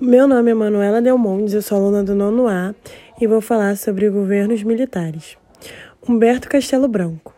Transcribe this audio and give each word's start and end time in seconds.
Meu 0.00 0.26
nome 0.26 0.50
é 0.50 0.54
Manuela 0.54 1.02
Delmontes, 1.02 1.52
eu 1.52 1.60
sou 1.60 1.76
aluna 1.76 2.02
do 2.02 2.14
nono 2.14 2.48
A 2.48 2.74
e 3.20 3.26
vou 3.26 3.42
falar 3.42 3.76
sobre 3.76 4.08
governos 4.08 4.62
militares. 4.62 5.36
Humberto 6.08 6.48
Castelo 6.48 6.88
Branco, 6.88 7.34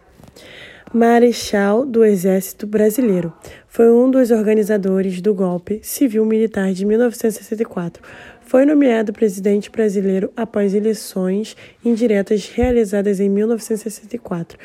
Marechal 0.95 1.85
do 1.85 2.05
Exército 2.05 2.65
Brasileiro, 2.65 3.33
foi 3.67 3.91
um 3.91 4.09
dos 4.09 4.31
organizadores 4.31 5.21
do 5.21 5.35
golpe 5.35 5.81
civil-militar 5.83 6.73
de 6.73 6.87
1964. 6.87 8.01
Foi 8.43 8.65
nomeado 8.65 9.13
presidente 9.13 9.69
brasileiro 9.69 10.33
após 10.37 10.73
eleições 10.73 11.57
indiretas 11.85 12.47
realizadas 12.47 13.19
em 13.19 13.29
1964 13.29 14.57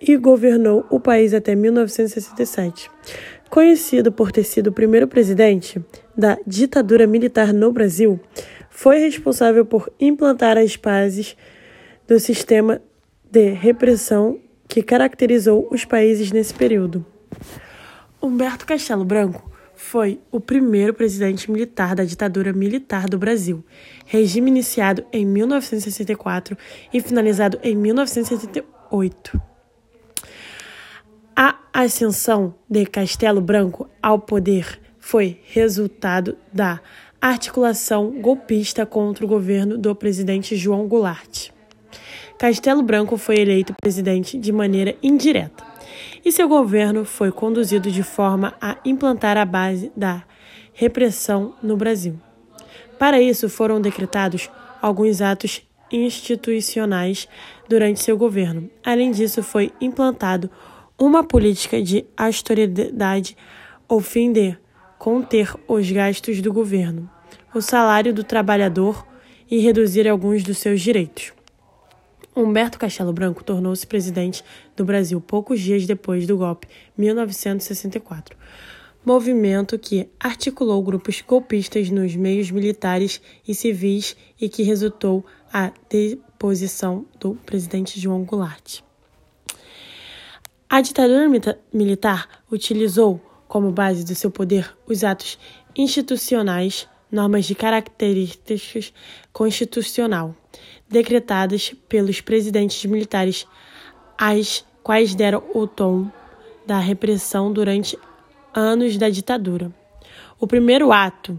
e 0.00 0.16
governou 0.16 0.86
o 0.90 0.98
país 0.98 1.34
até 1.34 1.54
1967. 1.54 2.90
Conhecido 3.50 4.12
por 4.12 4.30
ter 4.30 4.44
sido 4.44 4.68
o 4.68 4.72
primeiro 4.72 5.08
presidente 5.08 5.84
da 6.16 6.38
ditadura 6.46 7.06
militar 7.06 7.52
no 7.52 7.72
Brasil, 7.72 8.18
foi 8.70 8.98
responsável 8.98 9.66
por 9.66 9.92
implantar 10.00 10.56
as 10.56 10.76
bases 10.76 11.36
do 12.06 12.18
sistema 12.20 12.80
de 13.30 13.50
repressão 13.50 14.38
que 14.68 14.82
caracterizou 14.82 15.68
os 15.70 15.84
países 15.84 16.30
nesse 16.30 16.54
período. 16.54 17.04
Humberto 18.22 18.64
Castelo 18.64 19.04
Branco 19.04 19.50
foi 19.74 20.20
o 20.30 20.38
primeiro 20.38 20.94
presidente 20.94 21.50
militar 21.50 21.94
da 21.94 22.04
ditadura 22.04 22.52
militar 22.52 23.08
do 23.08 23.18
Brasil, 23.18 23.64
regime 24.06 24.50
iniciado 24.50 25.04
em 25.12 25.26
1964 25.26 26.56
e 26.92 27.00
finalizado 27.00 27.58
em 27.62 27.74
1978. 27.74 29.49
A 31.42 31.56
ascensão 31.72 32.54
de 32.68 32.84
Castelo 32.84 33.40
Branco 33.40 33.88
ao 34.02 34.18
poder 34.18 34.78
foi 34.98 35.40
resultado 35.44 36.36
da 36.52 36.82
articulação 37.18 38.20
golpista 38.20 38.84
contra 38.84 39.24
o 39.24 39.28
governo 39.28 39.78
do 39.78 39.94
presidente 39.94 40.54
João 40.54 40.86
Goulart. 40.86 41.48
Castelo 42.38 42.82
Branco 42.82 43.16
foi 43.16 43.38
eleito 43.38 43.72
presidente 43.80 44.36
de 44.36 44.52
maneira 44.52 44.94
indireta, 45.02 45.64
e 46.22 46.30
seu 46.30 46.46
governo 46.46 47.06
foi 47.06 47.32
conduzido 47.32 47.90
de 47.90 48.02
forma 48.02 48.52
a 48.60 48.76
implantar 48.84 49.38
a 49.38 49.46
base 49.46 49.90
da 49.96 50.22
repressão 50.74 51.54
no 51.62 51.74
Brasil. 51.74 52.20
Para 52.98 53.18
isso, 53.18 53.48
foram 53.48 53.80
decretados 53.80 54.50
alguns 54.82 55.22
atos 55.22 55.62
institucionais 55.90 57.26
durante 57.66 58.02
seu 58.02 58.18
governo. 58.18 58.68
Além 58.84 59.10
disso, 59.10 59.42
foi 59.42 59.72
implantado 59.80 60.50
uma 61.00 61.24
política 61.24 61.82
de 61.82 62.04
austeridade 62.14 63.34
de 63.88 64.58
conter 64.98 65.54
os 65.66 65.90
gastos 65.90 66.42
do 66.42 66.52
governo, 66.52 67.10
o 67.54 67.62
salário 67.62 68.12
do 68.12 68.22
trabalhador 68.22 69.06
e 69.50 69.58
reduzir 69.60 70.06
alguns 70.06 70.44
dos 70.44 70.58
seus 70.58 70.82
direitos. 70.82 71.32
Humberto 72.36 72.78
Castelo 72.78 73.14
Branco 73.14 73.42
tornou-se 73.42 73.86
presidente 73.86 74.44
do 74.76 74.84
Brasil 74.84 75.18
poucos 75.22 75.58
dias 75.60 75.86
depois 75.86 76.26
do 76.26 76.36
golpe, 76.36 76.68
1964. 76.98 78.36
Movimento 79.04 79.78
que 79.78 80.06
articulou 80.20 80.82
grupos 80.82 81.22
golpistas 81.26 81.88
nos 81.88 82.14
meios 82.14 82.50
militares 82.50 83.22
e 83.48 83.54
civis 83.54 84.14
e 84.38 84.50
que 84.50 84.62
resultou 84.62 85.24
a 85.50 85.72
deposição 85.88 87.06
do 87.18 87.34
presidente 87.46 87.98
João 87.98 88.22
Goulart. 88.22 88.82
A 90.72 90.80
ditadura 90.82 91.28
militar 91.74 92.28
utilizou 92.48 93.20
como 93.48 93.72
base 93.72 94.04
do 94.04 94.14
seu 94.14 94.30
poder 94.30 94.72
os 94.86 95.02
atos 95.02 95.36
institucionais, 95.76 96.88
normas 97.10 97.44
de 97.44 97.56
características 97.56 98.92
constitucional, 99.32 100.32
decretadas 100.88 101.74
pelos 101.88 102.20
presidentes 102.20 102.84
militares, 102.84 103.48
as 104.16 104.64
quais 104.80 105.12
deram 105.12 105.42
o 105.52 105.66
tom 105.66 106.08
da 106.64 106.78
repressão 106.78 107.52
durante 107.52 107.98
anos 108.54 108.96
da 108.96 109.08
ditadura. 109.08 109.74
O 110.38 110.46
primeiro 110.46 110.92
ato 110.92 111.36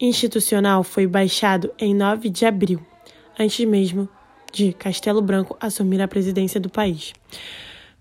institucional 0.00 0.82
foi 0.82 1.06
baixado 1.06 1.70
em 1.78 1.94
9 1.94 2.30
de 2.30 2.46
abril, 2.46 2.80
antes 3.38 3.62
mesmo 3.66 4.08
de 4.50 4.72
Castelo 4.72 5.20
Branco 5.20 5.54
assumir 5.60 6.00
a 6.00 6.08
presidência 6.08 6.58
do 6.58 6.70
país 6.70 7.12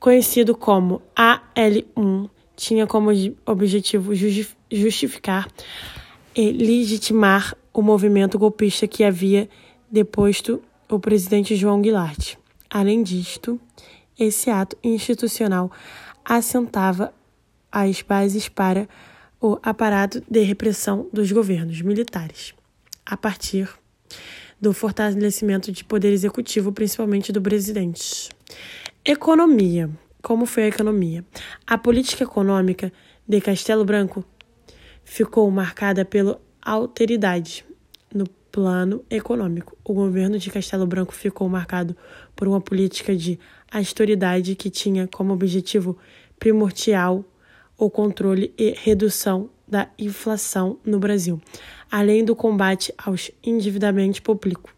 conhecido 0.06 0.56
como 0.56 1.02
AL1, 1.18 2.30
tinha 2.56 2.86
como 2.86 3.10
objetivo 3.44 4.14
justificar 4.72 5.52
e 6.36 6.52
legitimar 6.52 7.58
o 7.74 7.82
movimento 7.82 8.38
golpista 8.38 8.88
que 8.88 9.04
havia 9.04 9.50
deposto 9.90 10.62
o 10.88 11.00
presidente 11.00 11.56
João 11.56 11.82
Goulart. 11.82 12.36
Além 12.70 13.02
disto, 13.02 13.60
esse 14.16 14.52
ato 14.52 14.78
institucional 14.84 15.72
assentava 16.24 17.12
as 17.72 18.04
bases 18.04 18.48
para 18.48 18.88
o 19.42 19.58
aparato 19.64 20.22
de 20.30 20.42
repressão 20.42 21.10
dos 21.12 21.32
governos 21.32 21.82
militares, 21.82 22.54
a 23.04 23.18
partir 23.18 23.68
do 24.62 24.72
fortalecimento 24.72 25.72
de 25.72 25.84
poder 25.84 26.14
executivo, 26.14 26.72
principalmente 26.72 27.32
do 27.32 27.42
presidente. 27.42 28.30
Economia. 29.08 29.88
Como 30.20 30.48
foi 30.48 30.64
a 30.64 30.68
economia? 30.68 31.24
A 31.68 31.78
política 31.78 32.24
econômica 32.24 32.92
de 33.28 33.40
Castelo 33.40 33.86
Branco 33.86 34.26
ficou 35.04 35.52
marcada 35.52 36.04
pela 36.04 36.42
alteridade 36.60 37.64
no 38.12 38.28
plano 38.52 39.06
econômico. 39.08 39.78
O 39.84 39.94
governo 39.94 40.40
de 40.40 40.50
Castelo 40.50 40.88
Branco 40.88 41.14
ficou 41.14 41.48
marcado 41.48 41.96
por 42.36 42.48
uma 42.48 42.60
política 42.60 43.16
de 43.16 43.40
austeridade 43.72 44.56
que 44.56 44.72
tinha 44.72 45.08
como 45.08 45.34
objetivo 45.34 45.96
primordial 46.40 47.24
o 47.78 47.92
controle 47.92 48.56
e 48.58 48.74
redução 48.76 49.52
da 49.68 49.88
inflação 50.00 50.80
no 50.84 50.98
Brasil, 50.98 51.40
além 51.92 52.26
do 52.26 52.36
combate 52.36 52.92
aos 52.98 53.30
endividamentos 53.44 54.20
públicos. 54.20 54.74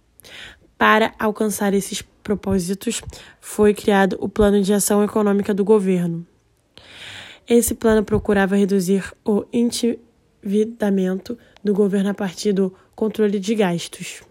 Para 0.77 1.13
alcançar 1.17 1.73
esses 1.73 2.01
propósitos, 2.27 3.01
foi 3.39 3.73
criado 3.73 4.17
o 4.19 4.27
Plano 4.27 4.61
de 4.61 4.73
Ação 4.73 5.01
Econômica 5.01 5.53
do 5.53 5.63
Governo. 5.63 6.27
Esse 7.47 7.73
plano 7.73 8.03
procurava 8.03 8.57
reduzir 8.57 9.13
o 9.23 9.45
endividamento 9.53 11.37
do 11.63 11.73
governo 11.73 12.09
a 12.09 12.13
partir 12.13 12.51
do 12.51 12.73
controle 12.93 13.39
de 13.39 13.55
gastos. 13.55 14.23